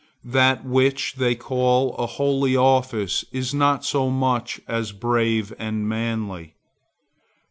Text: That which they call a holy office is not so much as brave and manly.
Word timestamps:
That 0.25 0.65
which 0.65 1.13
they 1.17 1.35
call 1.35 1.95
a 1.95 2.07
holy 2.07 2.55
office 2.57 3.23
is 3.31 3.53
not 3.53 3.85
so 3.85 4.09
much 4.09 4.59
as 4.67 4.93
brave 4.93 5.53
and 5.59 5.87
manly. 5.87 6.55